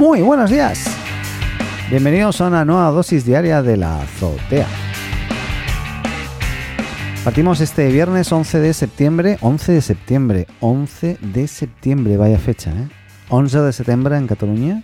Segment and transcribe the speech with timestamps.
[0.00, 0.86] Muy buenos días.
[1.90, 4.66] Bienvenidos a una nueva dosis diaria de la azotea.
[7.22, 12.88] Partimos este viernes 11 de septiembre, 11 de septiembre, 11 de septiembre, vaya fecha, ¿eh?
[13.28, 14.82] 11 de septiembre en Cataluña.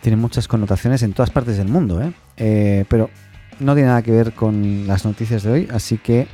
[0.00, 2.12] Tiene muchas connotaciones en todas partes del mundo, ¿eh?
[2.36, 2.84] ¿eh?
[2.88, 3.10] pero
[3.58, 6.28] no tiene nada que ver con las noticias de hoy, así que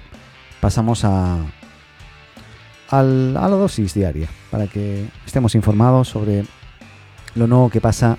[0.60, 1.38] pasamos a,
[2.90, 6.44] a la dosis diaria para que estemos informados sobre
[7.34, 8.18] lo nuevo que pasa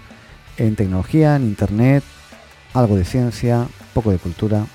[0.57, 2.03] en tecnología, en internet,
[2.73, 4.65] algo de ciencia, poco de cultura.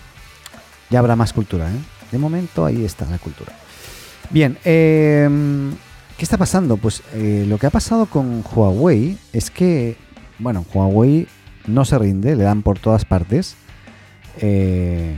[0.90, 1.78] Ya habrá más cultura, ¿eh?
[2.10, 3.52] De momento ahí está la cultura.
[4.30, 5.72] Bien, em,
[6.16, 6.76] ¿qué está pasando?
[6.76, 9.96] Pues eh, lo que ha pasado con Huawei es que,
[10.38, 11.26] bueno, Huawei
[11.66, 13.56] no se rinde, le dan por todas partes.
[14.40, 15.16] Eh,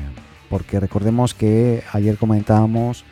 [0.49, 3.05] porque recordemos que ayer comentábamos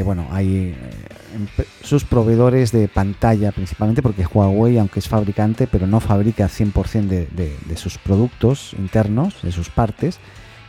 [0.00, 6.00] bueno, hay eh, sus proveedores de pantalla principalmente, porque Huawei, aunque es fabricante, pero no
[6.00, 7.26] fabrica 100% de,
[7.66, 10.18] de, sus productos internos, de sus partes,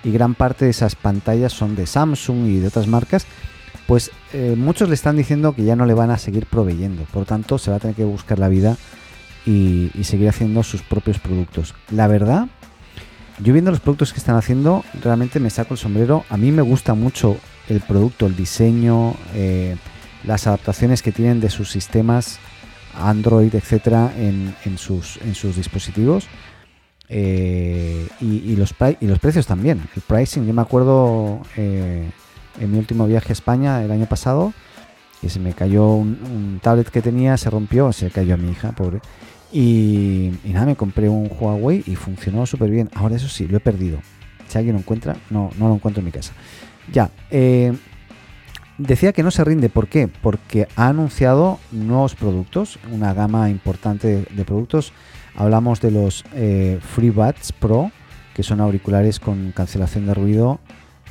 [0.03, 3.25] y gran parte de esas pantallas son de Samsung y de otras marcas,
[3.87, 7.25] pues eh, muchos le están diciendo que ya no le van a seguir proveyendo, por
[7.25, 8.75] tanto se va a tener que buscar la vida
[9.45, 11.73] y, y seguir haciendo sus propios productos.
[11.89, 12.47] La verdad
[13.39, 16.23] yo viendo los productos que están haciendo, realmente me saco el sombrero.
[16.29, 17.37] A mí me gusta mucho
[17.69, 19.75] el producto, el diseño, eh,
[20.23, 22.39] las adaptaciones que tienen de sus sistemas
[22.95, 26.27] Android, etcétera, en, sus, en sus dispositivos.
[27.09, 29.81] Eh, y, los y los precios también.
[29.95, 32.09] El pricing, yo me acuerdo eh,
[32.59, 34.53] en mi último viaje a España el año pasado,
[35.21, 38.51] que se me cayó un, un tablet que tenía, se rompió, se cayó a mi
[38.51, 39.01] hija, pobre
[39.53, 42.89] y, nada, me compré un Huawei y funcionó súper bien.
[42.95, 43.99] Ahora eso sí, lo he perdido.
[44.47, 46.33] Si alguien lo encuentra, no, no lo encuentro en mi casa.
[46.91, 47.73] Ya, eh,
[48.77, 49.69] decía que no se rinde.
[49.69, 50.07] ¿Por qué?
[50.07, 54.93] Porque ha anunciado nuevos productos, una gama importante de, productos.
[55.35, 57.91] Hablamos de los eh, FreeBuds Pro,
[58.33, 60.59] que son auriculares con cancelación de ruido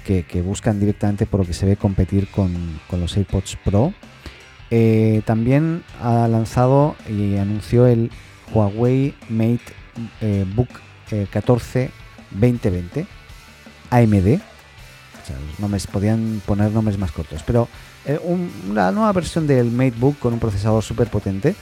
[0.05, 3.95] que, buscan directamente por lo que se ve competir con, los AirPods Pro.
[4.71, 8.11] Eh, también ha lanzado y anunció el
[8.53, 9.61] Huawei Mate
[10.57, 10.69] Book
[11.31, 11.91] 14
[12.33, 13.07] 2020
[13.91, 14.52] AMD.
[15.23, 17.43] O sea, podían poner nombres más cortos.
[17.47, 17.69] Pero
[18.05, 18.19] eh,
[18.69, 21.55] una nueva versión del MateBook con un procesador súper potente.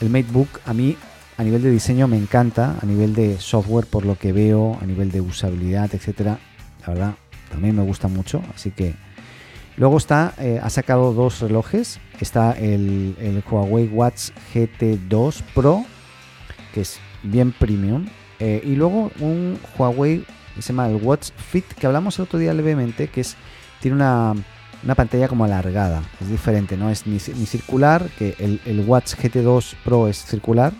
[0.00, 0.96] El MateBook a mí
[1.38, 4.86] a nivel de diseño me encanta, a nivel de software por lo que veo, a
[4.86, 6.38] nivel de usabilidad, etcétera.
[6.86, 7.14] La verdad,
[7.50, 8.42] también me gusta mucho.
[8.54, 8.94] Así que
[9.76, 12.00] luego está, eh, ha sacado dos relojes.
[12.20, 15.84] Está el, el Huawei Watch GT2 Pro
[16.76, 18.06] que es bien premium.
[18.38, 22.38] Eh, y luego un Huawei que se llama el Watch Fit, que hablamos el otro
[22.38, 23.36] día levemente, que es
[23.80, 24.34] tiene una,
[24.96, 26.02] pantalla como alargada.
[26.20, 30.72] Es diferente, no es ni, circular, que el, Watch GT2 Pro es circular,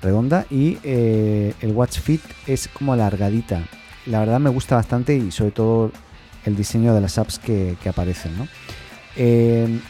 [0.00, 3.62] redonda, y eh, el Watch Fit es como alargadita.
[4.06, 5.92] La verdad me gusta bastante y sobre todo
[6.44, 8.36] el diseño de las apps que, aparecen.
[8.38, 8.48] ¿no?
[9.16, 9.80] Eh,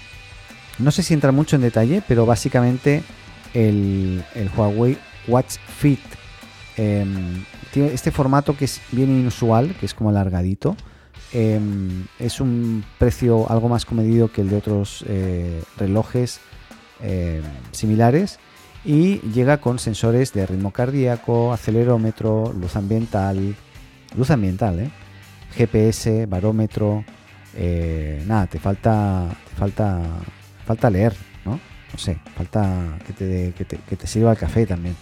[0.78, 3.02] no sé si entra mucho en detalle, pero básicamente
[3.54, 6.00] el, el Huawei Watch Fit.
[6.76, 7.44] Em,
[7.86, 10.76] este formato que es bien inusual, que es como alargadito.
[11.32, 16.40] Em, es un precio algo más comedido que el de otros eh, relojes
[17.02, 18.38] em, similares
[18.84, 23.54] y llega con sensores de ritmo cardíaco, acelerómetro, luz ambiental,
[24.16, 24.90] luz ambiental, ¿eh?
[25.54, 27.04] GPS, barómetro,
[27.54, 30.00] eh, nada, te falta, te falta,
[30.64, 31.14] falta leer,
[31.44, 31.52] ¿no?
[31.92, 34.94] No sé, falta que te, que te sirva el café también.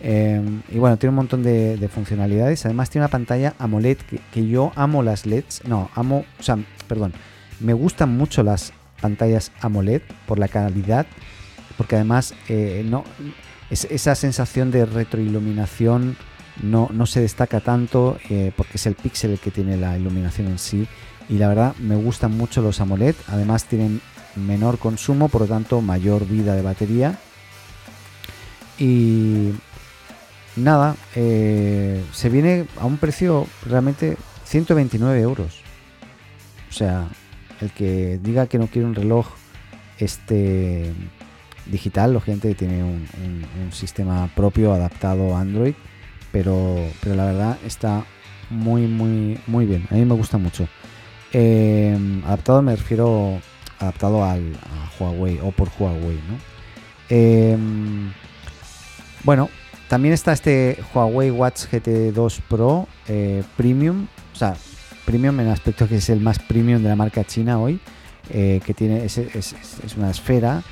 [0.00, 2.64] Em, y bueno, tiene un montón de, funcionalidades.
[2.64, 3.98] Además tiene una pantalla AMOLED
[4.32, 5.62] que, yo amo las LEDs.
[5.66, 7.12] No, amo, o sea, perdón,
[7.60, 11.06] me gustan mucho las pantallas AMOLED por la calidad,
[11.76, 13.04] porque además eh, no,
[13.70, 16.16] esa sensación de retroiluminación
[16.62, 20.48] no, no se destaca tanto eh, porque es el píxel el que tiene la iluminación
[20.48, 20.86] en sí.
[21.28, 23.14] Y la verdad me gustan mucho los AMOLED.
[23.28, 24.00] Además tienen
[24.34, 27.18] menor consumo, por lo tanto mayor vida de batería.
[28.78, 29.50] Y
[30.58, 35.62] nada, eh, se viene a un precio realmente 129 euros.
[36.70, 37.08] O sea,
[37.60, 39.26] el que diga que no quiere un reloj
[39.98, 40.92] este
[41.66, 43.06] digital, lógicamente tiene un,
[43.72, 45.74] sistema propio adaptado a Android,
[46.32, 48.04] pero, pero la verdad está
[48.50, 49.86] muy, muy, muy bien.
[49.90, 50.66] A mí me gusta mucho.
[51.32, 53.40] Eh, adaptado me refiero
[53.78, 56.38] adaptado al, a Huawei o por Huawei, ¿no?
[57.10, 57.56] Eh,
[59.24, 59.50] bueno,
[59.88, 64.54] también está este Huawei Watch GT2 Pro eh, Premium, o sea,
[65.06, 67.80] Premium en el aspecto que es el más premium de la marca china hoy,
[68.30, 69.18] eh, que tiene es,
[69.96, 70.62] una esfera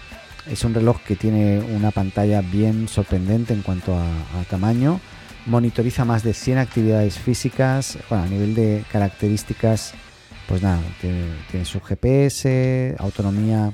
[0.47, 4.05] Es un reloj que tiene una pantalla bien sorprendente en cuanto a,
[4.51, 5.01] tamaño.
[5.47, 7.97] Monitoriza más de 100 actividades físicas.
[8.11, 9.95] Bueno, a nivel de características,
[10.47, 13.73] pues nada, tiene su GPS, autonomía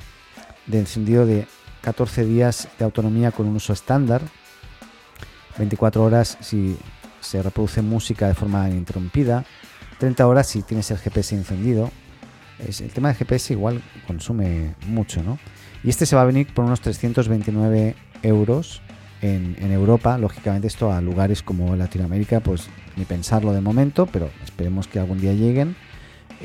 [0.67, 1.47] de encendido de
[1.81, 4.23] 14 días de autonomía con un uso estándar.
[5.59, 6.77] 24 horas si
[7.21, 9.45] se reproduce música de forma ininterrumpida.
[9.99, 11.91] 30 horas si tienes el GPS encendido.
[12.59, 15.39] El tema del GPS igual consume mucho, ¿no?
[15.83, 18.83] Y este se va a venir por unos 329 euros
[19.21, 20.19] en, Europa.
[20.19, 25.21] Lógicamente esto a lugares como Latinoamérica, pues ni pensarlo de momento, pero esperemos que algún
[25.21, 25.77] día lleguen.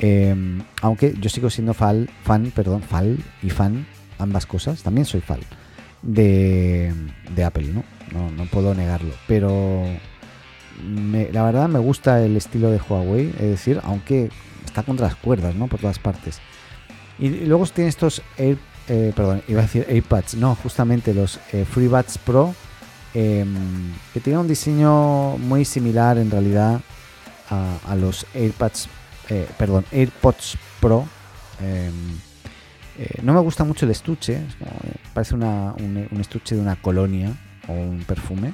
[0.00, 0.34] Eh,
[0.80, 3.86] aunque yo sigo siendo fan, fan, perdón, fan y fan,
[4.18, 5.40] ambas cosas, también soy fan
[6.02, 6.92] de,
[7.34, 7.97] de Apple, ¿no?
[8.12, 8.30] ¿No?
[8.30, 9.84] No puedo negarlo, pero
[11.32, 14.30] la verdad me gusta el estilo de Huawei, es decir, aunque
[14.64, 15.66] está contra las cuerdas, ¿no?
[15.66, 16.40] Por todas partes.
[17.18, 18.58] Y, luego tiene estos Air,
[18.88, 22.54] eh, perdón, iba a decir AirPads, no, justamente los eh, FreeBuds Pro,
[23.14, 26.80] em, que tienen un diseño muy similar en realidad
[27.50, 28.88] a, los AirPads,
[29.30, 31.06] eh, perdón, AirPods Pro.
[31.60, 31.92] em,
[32.98, 34.42] eh, no me gusta mucho el estuche,
[35.14, 37.32] parece una- un, un estuche de una colonia
[37.68, 38.52] o un perfume.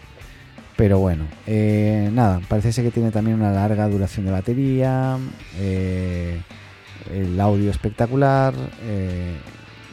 [0.77, 5.19] Pero bueno, eh, nada, parece ser que tiene también una larga duración de batería,
[5.57, 6.41] eh,
[7.13, 9.37] el audio espectacular, eh,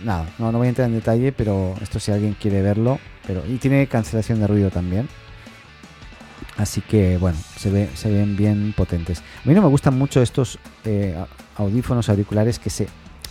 [0.03, 3.43] nada, no, no voy a entrar en detalle, pero esto si alguien quiere verlo, pero
[3.47, 5.07] y tiene cancelación de ruido también.
[6.57, 9.19] Así que bueno, se, ve, se ven bien potentes.
[9.19, 10.57] A mí no me gustan mucho estos
[11.57, 12.87] audífonos auriculares que se,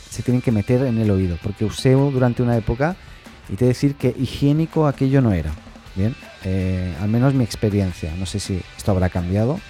[0.08, 2.94] se tienen que meter en el oído, porque usé durante una época
[3.48, 5.50] y te decir que higiénico aquello no era.
[6.44, 8.14] Eh, al menos mi experiencia.
[8.16, 9.60] No sé si esto habrá cambiado,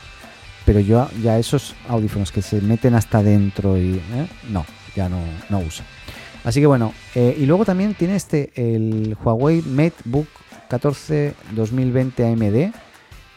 [0.65, 4.27] pero yo ya esos audífonos que se meten hasta dentro y ¿eh?
[4.49, 5.19] no, ya no,
[5.49, 5.83] no uso.
[6.45, 10.29] Así que bueno, eh, y luego también tiene este el Huawei MateBook
[10.69, 12.73] 14 2020 AMD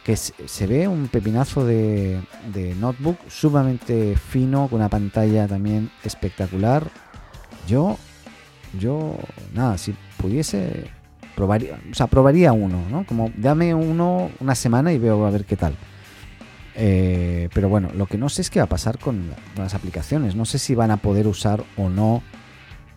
[0.03, 2.19] que se, se ve un pepinazo de,
[2.53, 6.89] de notebook sumamente fino con una pantalla también espectacular.
[7.67, 7.97] Yo,
[8.77, 9.17] yo,
[9.53, 10.91] nada, si pudiese
[11.35, 11.77] probaría,
[12.09, 13.05] probaría uno, ¿no?
[13.05, 15.75] Como dame uno una semana y veo a ver qué tal.
[16.75, 19.73] Eh, pero bueno, lo que no sé es qué va a pasar con la- las
[19.75, 20.35] aplicaciones.
[20.35, 22.23] No sé si van a poder usar o no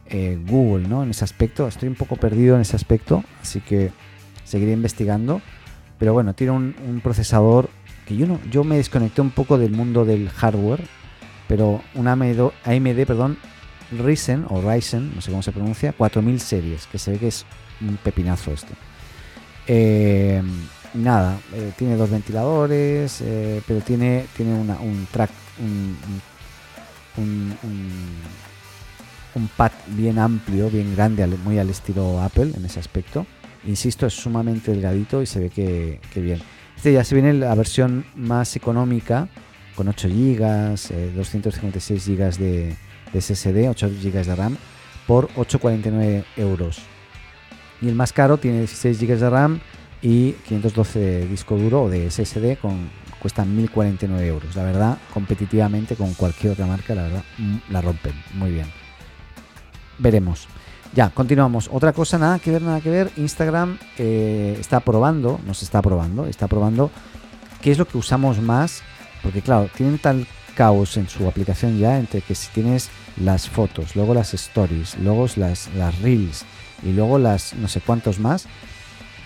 [0.09, 1.03] eh, Google, ¿no?
[1.03, 1.67] En ese aspecto.
[1.67, 3.91] Estoy un poco perdido en ese aspecto, así que
[4.44, 5.41] seguiré investigando.
[5.99, 7.69] Pero bueno, tiene un, un procesador
[8.06, 10.85] que yo no, yo me desconecté un poco del mundo del hardware,
[11.49, 13.37] pero una AMD, AMD perdón,
[13.93, 17.44] Ryzen o Ryzen, no sé cómo se pronuncia, 4000 series, que se ve que es
[17.81, 18.73] un pepinazo esto.
[19.67, 20.43] Eh,
[20.94, 25.31] nada, eh, tiene dos ventiladores, eh, pero tiene, tiene una- un track,
[25.61, 25.97] un,
[27.17, 27.56] un,
[29.35, 33.27] un- pad bien amplio, bien grande, muy al estilo Apple en ese aspecto.
[33.67, 36.41] Insisto, es sumamente delgadito y se ve que, que bien.
[36.77, 39.29] Este ya se viene la versión más económica,
[39.75, 40.77] con 8 GB,
[41.15, 42.77] 256 GB de,
[43.21, 44.57] SSD, 8 GB de RAM,
[45.07, 46.83] por 8,49 euros.
[47.81, 49.61] Y el más caro tiene 16 GB de RAM
[50.03, 54.56] y 512 de disco duro o de SSD con cuesta 1049 euros.
[54.56, 58.67] La verdad, competitivamente con cualquier otra marca, la verdad, mm, la rompen muy bien.
[59.99, 60.49] Veremos.
[60.94, 61.69] Ya, continuamos.
[61.73, 63.11] Otra cosa, nada que ver, nada que ver.
[63.17, 66.91] Instagram eh, está probando, nos está probando, está probando
[67.61, 68.82] qué es lo que usamos más.
[69.23, 72.89] Porque claro, tienen tal caos en su aplicación ya entre que si tienes
[73.22, 76.44] las fotos, luego las stories, luego las, las reels
[76.82, 78.46] y luego las no sé cuántos más,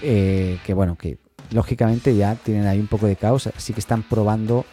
[0.02, 1.18] eh, que bueno, que
[1.52, 4.64] lógicamente ya tienen ahí un poco de caos, así que están probando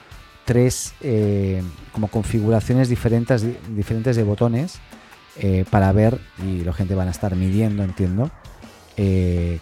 [0.46, 1.62] tres eh,
[1.92, 3.46] como configuraciones diferentes,
[3.76, 4.80] diferentes de botones
[5.40, 8.32] eh, para ver, y la gente van a estar midiendo, entiendo,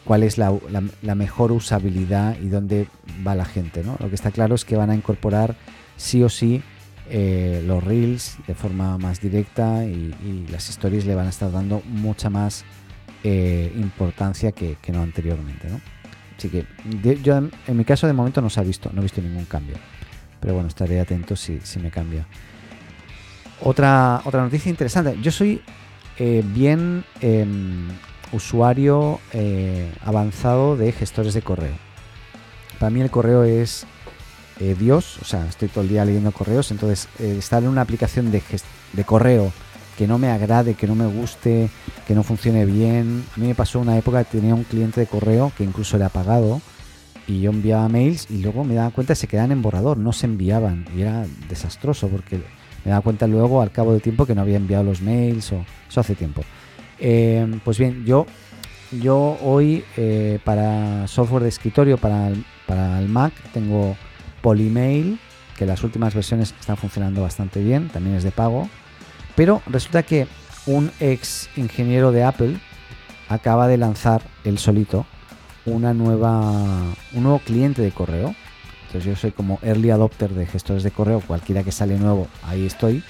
[0.05, 2.87] cuál es la, la- la mejor usabilidad y dónde
[3.27, 3.83] va la gente.
[3.83, 3.97] ¿no?
[3.99, 5.55] Lo que está claro es que van a incorporar
[5.97, 6.63] sí o sí
[7.09, 11.81] eh, los reels de forma más directa y, las stories le van a estar dando
[11.85, 12.65] mucha más
[13.23, 15.69] eh, importancia que, que no anteriormente.
[15.69, 15.81] ¿no?
[16.37, 16.65] Así que
[17.21, 19.75] yo en, mi caso de momento no se ha visto, no he visto ningún cambio.
[20.39, 22.25] Pero bueno, estaré atento si, si me cambia.
[23.61, 25.17] Otra, otra noticia interesante.
[25.21, 25.61] Yo soy
[26.17, 27.87] eh, bien em,
[28.31, 29.19] usuario
[30.03, 31.75] avanzado de gestores de correo.
[32.79, 33.87] Para mí el correo es
[34.59, 37.81] eh, Dios, o sea, estoy todo el día leyendo correos, entonces eh, estar en una
[37.81, 38.41] aplicación de,
[38.93, 39.51] de correo
[39.97, 41.69] que no me agrade, que no me guste,
[42.07, 43.23] que no funcione bien.
[43.35, 46.05] A mí me pasó una época que tenía un cliente de correo que incluso le
[46.05, 46.61] ha pagado
[47.27, 50.13] y yo enviaba mails y luego me daba cuenta que se quedaban en borrador, no
[50.13, 52.37] se enviaban y era desastroso porque
[52.83, 55.65] me daba cuenta luego al cabo del tiempo que no había enviado los mails o
[55.89, 56.43] eso hace tiempo.
[56.99, 58.25] Eh, pues bien, yo
[59.01, 62.31] yo hoy eh, para software de escritorio, para
[62.67, 63.95] para el Mac, tengo
[64.45, 65.17] Polymail,
[65.57, 68.69] que las últimas versiones están funcionando bastante bien, también es de pago.
[69.35, 70.27] Pero resulta que
[70.67, 72.59] un ex ingeniero de Apple
[73.27, 75.07] acaba de lanzar el solito
[75.65, 76.51] una nueva,
[77.13, 78.35] un nuevo cliente de correo.
[78.85, 82.67] Entonces yo soy como early adopter de gestores de correo, cualquiera que sale nuevo, ahí
[82.67, 83.03] estoy.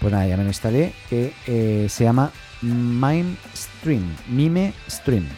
[0.00, 5.28] Pues nada, ya me lo instalé, que eh, se llama MimeStream, MimeStream.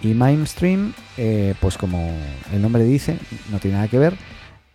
[0.00, 2.10] Y MimeStream, eh, pues como
[2.54, 3.18] el nombre dice,
[3.50, 4.16] no tiene nada que ver,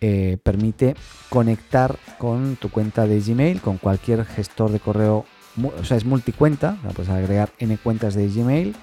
[0.04, 0.96] eh, permite
[1.28, 5.24] conectar con tu cuenta de Gmail, con cualquier gestor de correo,
[5.62, 8.74] o sea, es multicuenta, puedes agregar N cuentas de Gmail.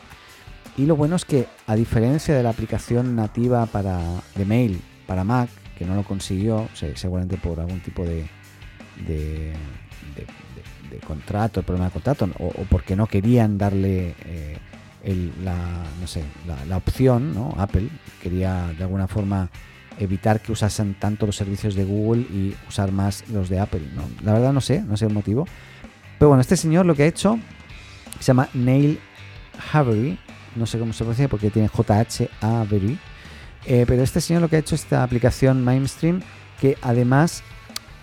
[0.78, 4.00] Y lo bueno es que, a diferencia de la aplicación nativa para,
[4.34, 8.26] de mail para Mac, que no lo consiguió, seguramente por algún tipo de,
[9.06, 9.54] de,
[11.06, 14.58] contrato, el problema de contrato, o, porque no querían darle eh,
[15.44, 16.24] la, no sé,
[16.66, 17.54] la, opción, ¿no?
[17.58, 17.90] Apple
[18.24, 19.50] quería de alguna forma
[20.00, 23.82] evitar que usasen tanto los servicios de Google y usar más los de Apple.
[24.24, 25.46] La verdad no sé, no sé el motivo.
[26.18, 27.38] Pero bueno, este señor lo que ha hecho
[28.20, 29.00] se llama Neil
[29.72, 30.18] Havery,
[30.56, 32.98] no sé cómo se pronuncia porque tiene JH Avery.
[33.66, 36.22] Eh, pero este señor lo que ha hecho esta aplicación Mainstream
[36.62, 37.44] que además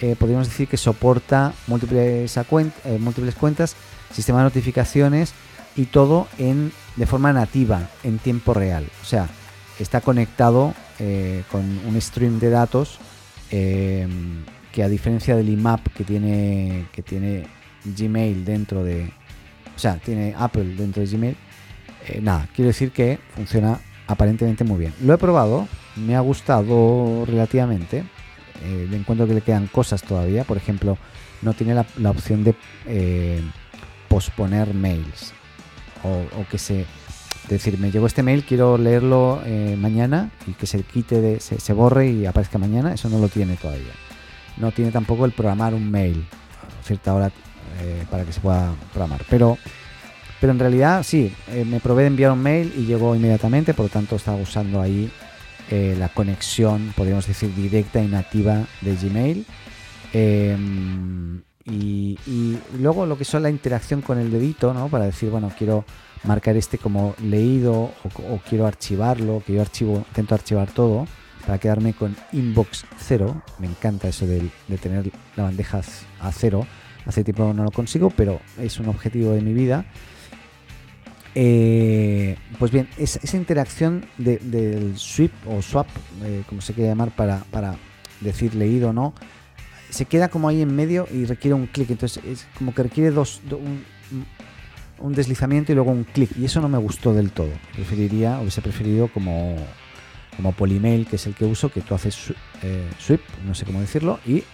[0.01, 3.75] eh, podríamos decir que soporta múltiples, eh, múltiples cuentas,
[4.13, 5.33] sistema de notificaciones
[5.75, 8.87] y todo en, de forma nativa, en tiempo real.
[9.03, 9.29] O sea,
[9.79, 12.99] está conectado eh, con un stream de datos
[13.51, 14.07] eh,
[14.73, 17.47] que a diferencia del IMAP que tiene, que tiene
[17.85, 19.13] Gmail dentro de...
[19.75, 21.37] O sea, tiene Apple dentro de Gmail.
[22.09, 24.95] Eh, nada, quiero decir que funciona aparentemente muy bien.
[25.03, 28.05] Lo he probado, me ha gustado relativamente.
[28.65, 30.45] le encuentro que le quedan cosas todavía.
[30.45, 30.97] Por ejemplo,
[31.43, 32.55] no tiene la, opción de
[34.09, 35.35] posponer mails.
[36.03, 36.87] o que se
[37.55, 41.73] decir, me llegó este mail, quiero leerlo eh, mañana y que se quite, de, se,
[41.73, 43.93] borre y aparezca mañana, eso no lo tiene todavía.
[44.57, 46.27] No tiene tampoco el programar un mail
[46.81, 47.31] a cierta hora
[47.81, 49.23] eh, para que se pueda programar.
[49.29, 49.59] Pero,
[50.41, 53.87] pero en realidad sí, eh, me probé de enviar un mail y llegó inmediatamente, por
[53.87, 55.11] lo tanto estaba usando ahí
[55.69, 59.47] la conexión, podríamos decir, directa y nativa de Gmail.
[61.69, 64.89] Y, y, luego lo que son la interacción con el dedito, ¿no?
[64.89, 65.85] Para decir, bueno, quiero
[66.25, 71.07] marcar este como leído o, quiero archivarlo, que yo archivo, intento archivar todo
[71.47, 73.43] para quedarme con inbox cero.
[73.59, 75.81] Me encanta eso de, tener la bandeja
[76.21, 76.67] a cero.
[77.05, 79.87] Hace tiempo no lo consigo, pero es un objetivo de mi vida.
[81.35, 85.87] Eh, pues bien, esa, interacción del sweep o swap,
[86.25, 87.77] eh, como se quiere llamar, para, para
[88.21, 89.15] decir leído o no,
[89.91, 91.91] se queda como ahí en medio y requiere un clic.
[91.91, 93.41] Entonces es como que requiere dos,
[94.99, 96.31] un deslizamiento y luego un clic.
[96.37, 97.51] Y eso no me gustó del todo.
[97.75, 99.57] Preferiría, hubiese preferido como,
[100.37, 103.81] como Polymail, que es el que uso, que tú haces eh, sweep, no sé cómo
[103.81, 104.45] decirlo, y,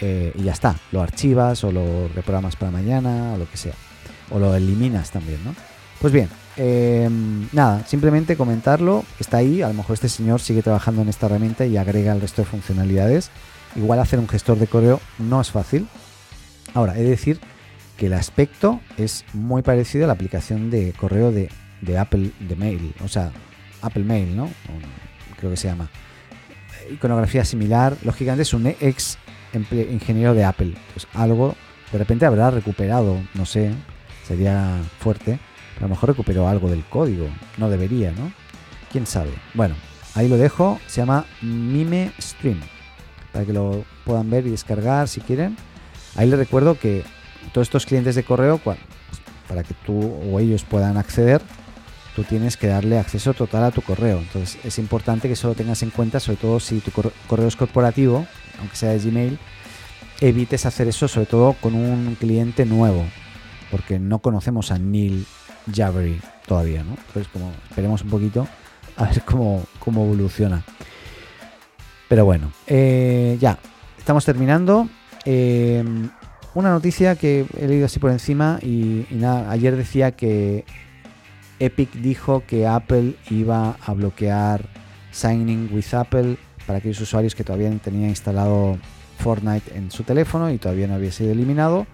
[0.00, 0.76] eh, y, ya está.
[0.92, 3.74] Lo archivas o lo reprogramas para mañana o lo que sea.
[4.30, 5.54] O lo eliminas también, ¿no?
[6.00, 9.04] Pues bien, em, nada, simplemente comentarlo.
[9.18, 9.62] Está ahí.
[9.62, 12.46] A lo mejor este señor sigue trabajando en esta herramienta y agrega el resto de
[12.46, 13.30] funcionalidades.
[13.76, 15.88] Igual hacer un gestor de correo no es fácil.
[16.74, 17.40] Ahora, he de decir
[17.96, 21.48] que el aspecto es muy parecido a la aplicación de correo de,
[21.98, 23.30] Apple de Mail, o sea,
[23.82, 24.50] Apple Mail, ¿no?
[25.38, 25.88] Creo que se llama.
[26.90, 29.18] Iconografía similar, lógicamente es un ex
[29.70, 31.54] ingeniero de Apple, pues algo
[31.92, 33.72] de repente habrá recuperado, no sé,
[34.26, 35.38] sería fuerte,
[35.84, 38.32] a lo mejor recuperó algo del código, no debería, ¿no?
[38.90, 39.32] ¿Quién sabe?
[39.52, 39.74] Bueno,
[40.14, 42.58] ahí lo dejo, se llama Mime Stream,
[43.34, 45.58] para que lo puedan ver y descargar si quieren.
[46.16, 47.04] Ahí les recuerdo que
[47.52, 48.58] todos estos clientes de correo,
[49.46, 51.42] para que tú o ellos puedan acceder,
[52.16, 54.20] tú tienes que darle acceso total a tu correo.
[54.20, 56.92] Entonces es importante que eso lo tengas en cuenta, sobre todo si tu
[57.28, 58.26] correo es corporativo,
[58.58, 59.38] aunque sea de Gmail,
[60.22, 63.04] evites hacer eso sobre todo con un cliente nuevo,
[63.70, 65.26] porque no conocemos a Neil
[65.72, 66.90] Javery todavía, ¿no?
[66.90, 68.46] Entonces como esperemos un poquito
[68.96, 70.62] a ver cómo, cómo evoluciona.
[72.08, 73.58] Pero bueno, eh, ya,
[73.98, 74.88] estamos terminando.
[75.24, 75.82] Eh,
[76.54, 80.64] una noticia que he leído así por encima y, nada, ayer decía que
[81.58, 84.68] Epic dijo que Apple iba a bloquear
[85.10, 88.78] Signing with Apple para aquellos usuarios que todavía tenían instalado
[89.18, 91.86] Fortnite en su teléfono y todavía no había sido eliminado.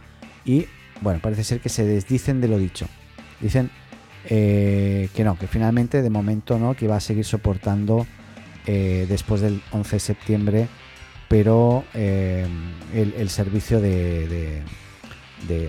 [0.44, 0.66] Y
[1.00, 2.86] bueno, parece ser que se desdicen de lo dicho.
[3.40, 3.70] Dicen
[4.26, 8.06] eh, que no, que finalmente de momento no, que va a seguir soportando
[8.66, 10.68] eh, después del 11 de septiembre
[11.30, 12.44] pero eh,
[12.92, 14.64] el, servicio de,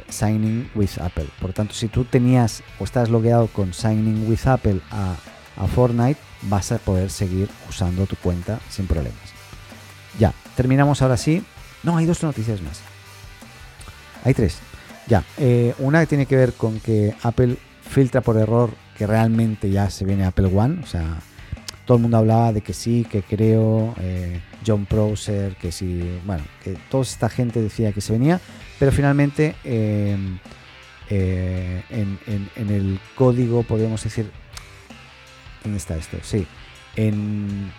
[0.10, 1.28] Signing with Apple.
[1.40, 5.16] Por tanto, si tú tenías o estás logueado con Signing with Apple a,
[5.58, 9.22] a Fortnite, vas a poder seguir usando tu cuenta sin problemas.
[10.18, 11.44] Ya, terminamos ahora sí.
[11.84, 12.82] No, hay dos noticias más.
[14.24, 14.58] Hay tres.
[15.12, 19.70] Ya, eh, una que tiene que ver con que Apple filtra por error que realmente
[19.70, 20.80] ya se viene Apple One.
[20.82, 21.20] O sea,
[21.86, 26.46] todo el mundo hablaba de que sí, que creo, eh, John Prosser, que sí, bueno,
[26.64, 28.40] que toda esta gente decía que se venía,
[28.80, 30.40] pero finalmente em,
[31.10, 34.32] eh, en, el código, podemos decir,
[35.62, 36.20] ¿dónde está esto?
[36.24, 36.48] Sí,
[36.96, 37.70] en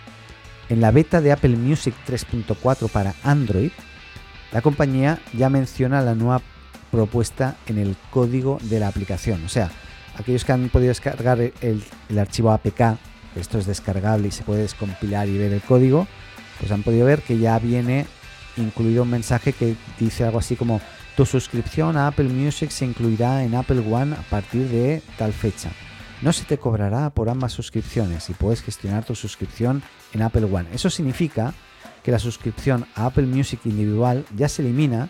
[0.69, 3.71] la beta de Apple Music 3.4 para Android,
[4.53, 6.43] la compañía ya menciona la nueva
[6.93, 9.45] propuesta en el código de la aplicación.
[9.45, 9.71] O sea,
[10.17, 11.83] aquellos que han podido descargar el,
[12.17, 12.99] archivo APK,
[13.35, 16.07] esto es descargable y se puede descompilar y ver el código,
[16.61, 18.07] pues han podido ver que ya viene
[18.59, 20.81] incluido un mensaje que dice algo así como
[21.17, 25.71] tu suscripción a Apple Music se incluirá en Apple One a partir de tal fecha.
[26.21, 29.83] No se te cobrará por ambas suscripciones y puedes gestionar tu suscripción
[30.13, 30.69] en Apple One.
[30.73, 31.55] Eso significa
[32.03, 35.09] que la suscripción a Apple Music individual ya se elimina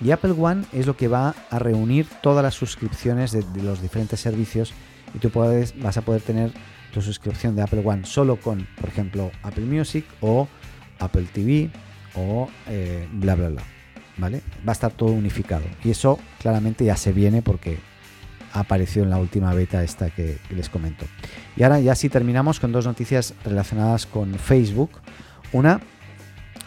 [0.00, 4.20] y Apple One es lo que va a reunir todas las suscripciones de, los diferentes
[4.20, 4.74] servicios
[5.14, 6.52] y tú vas a poder tener
[6.92, 10.48] tu suscripción de Apple One solo con, por ejemplo, Apple Music o
[10.98, 11.70] Apple TV
[12.14, 13.62] o eh, bla bla bla.
[14.18, 14.40] ¿Vale?
[14.66, 15.64] Va a estar todo unificado.
[15.84, 17.78] Y eso claramente ya se viene porque
[18.54, 21.04] ha aparecido en la última beta esta que les comento.
[21.54, 24.90] Y ahora ya sí terminamos con dos noticias relacionadas con Facebook.
[25.52, 25.80] Una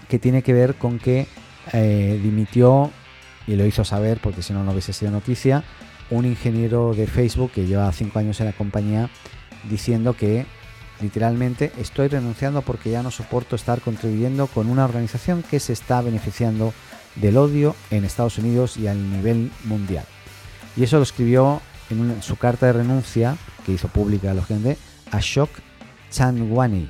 [0.08, 1.28] que tiene que ver con que
[1.74, 2.92] eh, dimitió,
[3.50, 5.64] y lo hizo saber porque si no, no hubiese sido noticia,
[6.12, 9.10] un ingeniero de Facebook que lleva cinco años en la compañía
[9.68, 10.46] diciendo que
[11.02, 16.02] literalmente estoy renunciando porque ya no soporto estar contribuyendo con una organización que se está
[16.02, 16.74] beneficiando
[17.16, 20.06] del odio en Estados Unidos y a nivel mundial.
[20.78, 24.78] Y eso lo escribió en, su carta de renuncia, que hizo pública a la gente,
[25.10, 25.50] Ashok
[26.12, 26.88] Chanwani,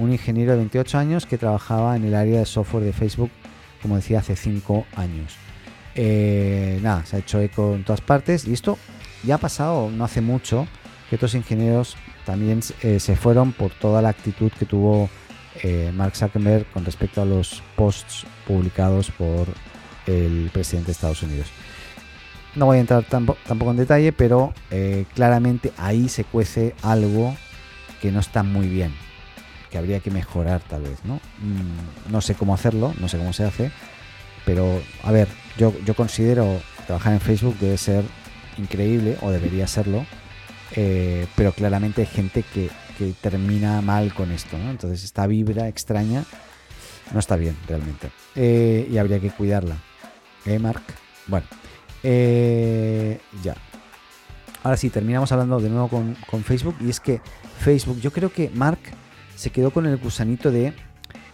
[0.00, 3.30] un ingeniero de 28 años que trabajaba en el área de software de Facebook,
[3.80, 5.43] como decía, hace 5 años.
[5.94, 8.78] Eh, nada, se ha hecho eco en todas partes y esto
[9.22, 10.66] ya ha pasado no hace mucho
[11.08, 15.08] que otros ingenieros también eh, se fueron por toda la actitud que tuvo
[15.62, 19.46] eh, Mark Zuckerberg con respecto a los posts publicados por
[20.06, 21.46] el presidente de Estados Unidos.
[22.56, 24.54] No voy a entrar tampoco en detalle, pero
[25.14, 27.34] claramente ahí se cuece algo
[28.00, 28.92] que no está muy bien
[29.74, 31.14] que habría que mejorar tal vez, ¿no?
[31.14, 33.72] Mm, no sé cómo hacerlo, no sé cómo se hace,
[34.44, 38.04] pero a ver, yo, yo considero trabajar en Facebook debe ser
[38.58, 40.06] increíble, o debería serlo,
[40.72, 42.70] eh, pero claramente hay gente que,
[43.20, 44.70] termina mal con esto, ¿no?
[44.70, 46.24] Entonces esta vibra extraña
[47.12, 48.10] no está bien realmente.
[48.36, 49.78] Eh, y habría que cuidarla.
[50.46, 50.82] ¿Eh, Mark?
[51.26, 51.44] Bueno,
[52.04, 53.56] eh, ya.
[54.62, 56.76] Ahora sí, terminamos hablando de nuevo con, con Facebook.
[56.80, 57.20] Y es que
[57.58, 58.78] Facebook, yo creo que Mark
[59.34, 60.72] se quedó con el gusanito de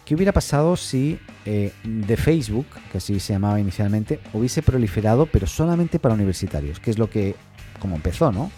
[0.05, 5.47] qué hubiera pasado si eh, de Facebook, que así se llamaba inicialmente, hubiese proliferado, pero
[5.47, 7.35] solamente para universitarios, que es lo que,
[7.79, 8.51] como empezó, ¿no?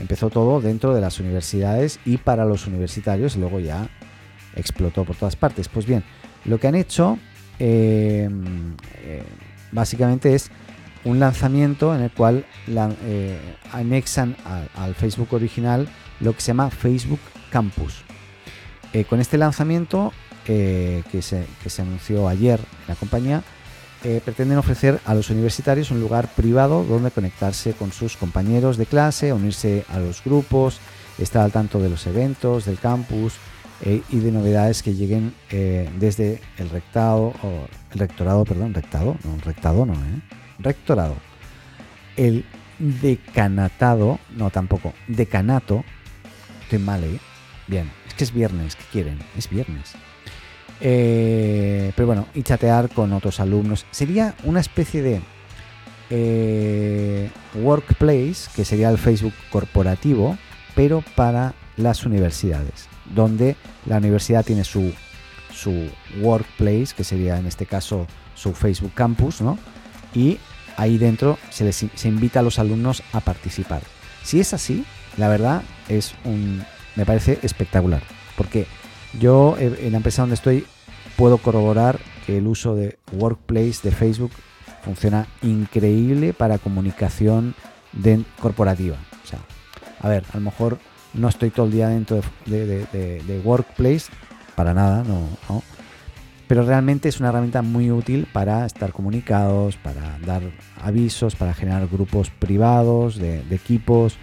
[0.00, 3.88] Empezó todo dentro de las universidades y para los universitarios, y luego ya
[4.54, 5.68] explotó por todas partes.
[5.68, 6.04] Pues bien,
[6.44, 7.18] lo que han hecho
[7.58, 8.28] eh,
[9.02, 9.22] eh,
[9.72, 10.50] básicamente es
[11.04, 12.44] un lanzamiento en el cual
[13.72, 14.36] anexan
[14.76, 15.88] al Facebook original
[16.20, 17.20] lo que se llama Facebook
[17.50, 18.04] Campus.
[18.92, 20.12] Eh, con este lanzamiento
[20.48, 21.46] eh, que, se,
[21.78, 23.42] anunció ayer en la compañía,
[24.02, 28.86] eh, pretenden ofrecer a los universitarios un lugar privado donde conectarse con sus compañeros de
[28.86, 30.80] clase, unirse a los grupos,
[31.18, 33.34] estar al tanto de los eventos del campus
[33.84, 35.32] y de novedades que lleguen
[35.98, 37.32] desde el rectado,
[37.92, 39.94] el rectorado, perdón, rectado, no, rectado no,
[40.58, 41.14] rectorado.
[42.16, 42.44] El
[42.78, 45.84] decanatado, no tampoco, decanato,
[46.62, 47.18] estoy mal, ¿eh?
[47.66, 49.18] Bien, es que es viernes, ¿qué quieren?
[49.36, 49.94] Es viernes.
[50.80, 53.86] Eh, pero bueno, y chatear con otros alumnos.
[53.90, 55.20] Sería una especie de
[56.10, 60.36] eh, workplace, que sería el Facebook corporativo,
[60.74, 64.92] pero para las universidades, donde la universidad tiene su,
[65.52, 65.88] su
[66.20, 69.58] workplace, que sería en este caso su Facebook Campus, ¿no?
[70.14, 70.38] Y
[70.76, 73.82] ahí dentro se les se invita a los alumnos a participar.
[74.22, 74.84] Si es así,
[75.16, 76.64] la verdad es un,
[76.96, 78.02] me parece espectacular.
[78.36, 78.66] Porque
[79.18, 80.66] yo en la empresa donde estoy
[81.16, 84.32] puedo corroborar que el uso de Workplace de Facebook
[84.82, 87.54] funciona increíble para comunicación
[88.40, 88.96] corporativa.
[89.24, 89.40] O sea,
[90.00, 90.78] a ver, a lo mejor
[91.14, 94.10] no estoy todo el día dentro de, Workplace,
[94.54, 95.62] para nada, no,
[96.48, 100.42] pero realmente es una herramienta muy útil para estar comunicados, para dar
[100.82, 104.16] avisos, para generar grupos privados de, equipos,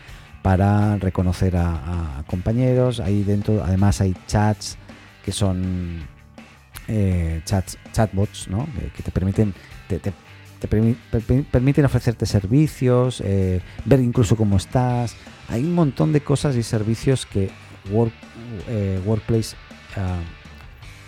[0.45, 2.99] para reconocer a, compañeros.
[2.99, 4.77] Ahí dentro, además, hay chats
[5.23, 6.05] que son
[6.87, 8.67] eh, chats, chatbots, ¿no?
[8.95, 9.55] que te permiten
[9.87, 9.99] te,
[11.51, 15.15] permiten ofrecerte servicios, eh, ver incluso cómo estás.
[15.49, 17.49] Hay un montón de cosas y servicios que
[17.91, 18.13] Work,
[18.67, 19.55] eh, Workplace
[19.97, 20.19] ah,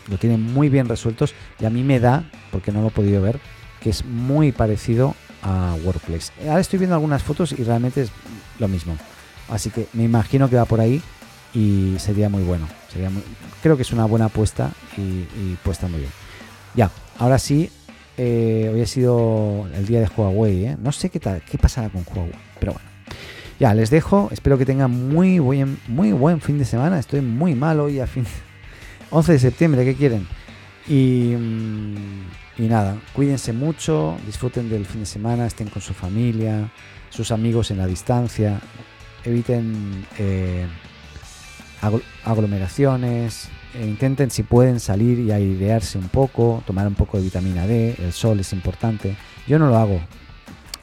[0.10, 3.22] lo tiene muy bien resueltos y a mí me da, porque no lo he podido
[3.22, 3.40] ver,
[3.82, 6.34] que es muy parecido a Workplace.
[6.48, 8.12] Ahora estoy viendo algunas fotos y realmente es
[8.58, 8.98] lo mismo.
[9.50, 11.02] Así que me imagino que va por ahí
[11.54, 12.68] y sería muy bueno.
[13.62, 16.12] Creo que es una buena apuesta y, y puesta muy bien.
[16.76, 17.70] Ya, ahora sí,
[18.18, 20.66] eh, hoy ha sido el día de Huawei.
[20.66, 20.78] ¿eh?
[20.82, 22.88] No sé qué, tal, qué pasará con Huawei, pero bueno.
[23.60, 24.30] Ya, les dejo.
[24.32, 27.00] Espero que tengan muy buen, muy buen fin de semana.
[27.00, 28.26] Estoy muy mal hoy a fin.
[29.12, 30.28] 11 de septiembre, ¿qué quieren?
[30.88, 36.72] Mm, y nada, cuídense mucho, disfruten del fin de semana, estén con su familia,
[37.10, 38.62] sus amigos en la distancia,
[39.24, 40.68] eviten eh,
[42.24, 47.68] aglomeraciones, e intenten si pueden salir y airearse un poco, tomar un poco de vitamina
[47.68, 49.16] D, el sol es importante.
[49.48, 50.02] Yo no lo hago,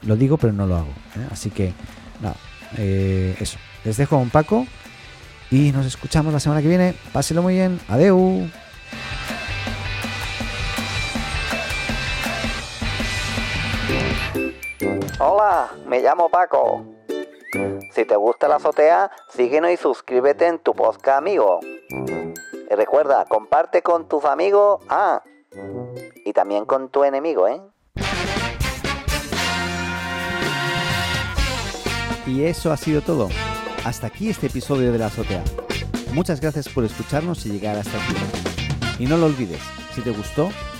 [0.03, 0.91] lo digo pero no lo hago.
[1.17, 1.27] ¿eh?
[1.31, 1.73] Así que
[2.21, 2.35] nada,
[2.77, 3.57] eh, eso.
[3.83, 4.65] Les dejo un Paco
[5.51, 6.95] y nos escuchamos la semana que viene.
[7.13, 7.79] Pásenlo muy bien.
[7.87, 8.49] Adeu.
[15.19, 16.94] Hola, me llamo Paco.
[17.91, 21.59] Si te gusta la azotea, síguenos y suscríbete en tu podcast amigo.
[21.89, 25.23] Y recuerda, comparte con tus amigos, ah,
[26.25, 27.61] y también con tu enemigo, ¿eh?
[32.25, 33.29] Y eso ha sido todo.
[33.85, 35.43] Hasta aquí este episodio de La Azotea.
[36.13, 38.15] Muchas gracias por escucharnos y llegar hasta aquí.
[38.97, 39.61] Y no lo olvides,
[39.93, 40.49] si te gustó,